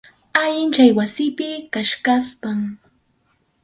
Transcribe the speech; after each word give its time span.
Allin 0.41 0.71
chay 0.75 0.91
wasipi 0.97 1.47
kachkaspam. 1.73 2.59